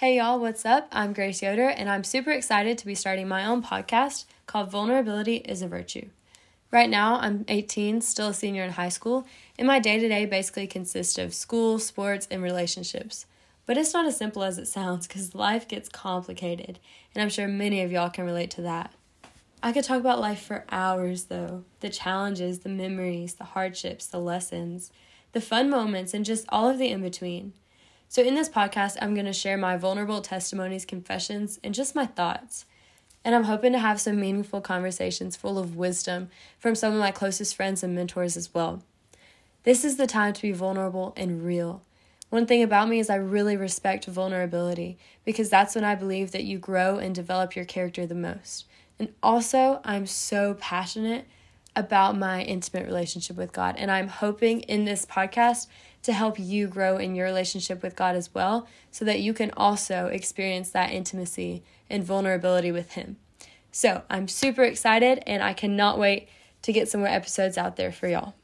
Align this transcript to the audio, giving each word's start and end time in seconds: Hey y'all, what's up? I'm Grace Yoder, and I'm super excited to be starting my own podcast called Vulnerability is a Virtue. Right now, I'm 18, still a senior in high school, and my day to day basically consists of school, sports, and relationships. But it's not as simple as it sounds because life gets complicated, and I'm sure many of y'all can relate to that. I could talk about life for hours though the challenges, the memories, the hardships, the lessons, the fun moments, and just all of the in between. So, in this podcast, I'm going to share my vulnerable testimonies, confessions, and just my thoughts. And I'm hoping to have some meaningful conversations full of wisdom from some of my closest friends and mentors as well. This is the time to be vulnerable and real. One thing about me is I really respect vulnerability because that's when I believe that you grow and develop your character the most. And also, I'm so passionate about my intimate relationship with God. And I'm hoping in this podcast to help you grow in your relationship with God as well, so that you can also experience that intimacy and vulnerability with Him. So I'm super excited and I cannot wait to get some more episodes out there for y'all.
Hey 0.00 0.18
y'all, 0.18 0.38
what's 0.38 0.66
up? 0.66 0.88
I'm 0.92 1.14
Grace 1.14 1.40
Yoder, 1.40 1.70
and 1.70 1.88
I'm 1.88 2.04
super 2.04 2.30
excited 2.30 2.76
to 2.76 2.84
be 2.84 2.94
starting 2.94 3.28
my 3.28 3.46
own 3.46 3.62
podcast 3.62 4.26
called 4.46 4.70
Vulnerability 4.70 5.36
is 5.36 5.62
a 5.62 5.68
Virtue. 5.68 6.10
Right 6.70 6.90
now, 6.90 7.18
I'm 7.18 7.46
18, 7.48 8.02
still 8.02 8.28
a 8.28 8.34
senior 8.34 8.62
in 8.62 8.72
high 8.72 8.90
school, 8.90 9.26
and 9.58 9.66
my 9.66 9.78
day 9.78 9.98
to 9.98 10.06
day 10.06 10.26
basically 10.26 10.66
consists 10.66 11.16
of 11.16 11.32
school, 11.32 11.78
sports, 11.78 12.28
and 12.30 12.42
relationships. 12.42 13.24
But 13.64 13.78
it's 13.78 13.94
not 13.94 14.04
as 14.04 14.18
simple 14.18 14.44
as 14.44 14.58
it 14.58 14.68
sounds 14.68 15.06
because 15.06 15.34
life 15.34 15.66
gets 15.66 15.88
complicated, 15.88 16.78
and 17.14 17.22
I'm 17.22 17.30
sure 17.30 17.48
many 17.48 17.80
of 17.80 17.90
y'all 17.90 18.10
can 18.10 18.26
relate 18.26 18.50
to 18.50 18.60
that. 18.60 18.92
I 19.62 19.72
could 19.72 19.84
talk 19.84 20.00
about 20.00 20.20
life 20.20 20.42
for 20.42 20.66
hours 20.68 21.24
though 21.24 21.64
the 21.80 21.88
challenges, 21.88 22.58
the 22.58 22.68
memories, 22.68 23.36
the 23.36 23.44
hardships, 23.44 24.04
the 24.04 24.20
lessons, 24.20 24.92
the 25.32 25.40
fun 25.40 25.70
moments, 25.70 26.12
and 26.12 26.22
just 26.22 26.44
all 26.50 26.68
of 26.68 26.76
the 26.76 26.90
in 26.90 27.00
between. 27.00 27.54
So, 28.08 28.22
in 28.22 28.34
this 28.34 28.48
podcast, 28.48 28.96
I'm 29.00 29.14
going 29.14 29.26
to 29.26 29.32
share 29.32 29.56
my 29.56 29.76
vulnerable 29.76 30.20
testimonies, 30.20 30.84
confessions, 30.84 31.58
and 31.64 31.74
just 31.74 31.94
my 31.94 32.06
thoughts. 32.06 32.64
And 33.24 33.34
I'm 33.34 33.44
hoping 33.44 33.72
to 33.72 33.78
have 33.78 34.00
some 34.00 34.20
meaningful 34.20 34.60
conversations 34.60 35.34
full 35.34 35.58
of 35.58 35.76
wisdom 35.76 36.30
from 36.58 36.76
some 36.76 36.92
of 36.92 37.00
my 37.00 37.10
closest 37.10 37.56
friends 37.56 37.82
and 37.82 37.94
mentors 37.94 38.36
as 38.36 38.54
well. 38.54 38.82
This 39.64 39.84
is 39.84 39.96
the 39.96 40.06
time 40.06 40.32
to 40.32 40.42
be 40.42 40.52
vulnerable 40.52 41.12
and 41.16 41.44
real. 41.44 41.82
One 42.30 42.46
thing 42.46 42.62
about 42.62 42.88
me 42.88 43.00
is 43.00 43.10
I 43.10 43.16
really 43.16 43.56
respect 43.56 44.04
vulnerability 44.06 44.96
because 45.24 45.50
that's 45.50 45.74
when 45.74 45.84
I 45.84 45.96
believe 45.96 46.30
that 46.30 46.44
you 46.44 46.58
grow 46.58 46.98
and 46.98 47.14
develop 47.14 47.56
your 47.56 47.64
character 47.64 48.06
the 48.06 48.14
most. 48.14 48.66
And 48.98 49.12
also, 49.22 49.80
I'm 49.84 50.06
so 50.06 50.54
passionate 50.54 51.26
about 51.76 52.16
my 52.16 52.42
intimate 52.42 52.86
relationship 52.86 53.36
with 53.36 53.52
God. 53.52 53.76
And 53.78 53.90
I'm 53.90 54.08
hoping 54.08 54.62
in 54.62 54.86
this 54.86 55.04
podcast 55.04 55.66
to 56.02 56.12
help 56.12 56.38
you 56.38 56.66
grow 56.66 56.96
in 56.96 57.14
your 57.14 57.26
relationship 57.26 57.82
with 57.82 57.94
God 57.94 58.16
as 58.16 58.32
well, 58.34 58.66
so 58.90 59.04
that 59.04 59.20
you 59.20 59.34
can 59.34 59.50
also 59.56 60.06
experience 60.06 60.70
that 60.70 60.90
intimacy 60.90 61.62
and 61.90 62.02
vulnerability 62.02 62.72
with 62.72 62.92
Him. 62.92 63.16
So 63.70 64.02
I'm 64.08 64.26
super 64.26 64.62
excited 64.62 65.22
and 65.26 65.42
I 65.42 65.52
cannot 65.52 65.98
wait 65.98 66.28
to 66.62 66.72
get 66.72 66.88
some 66.88 67.02
more 67.02 67.10
episodes 67.10 67.58
out 67.58 67.76
there 67.76 67.92
for 67.92 68.08
y'all. 68.08 68.34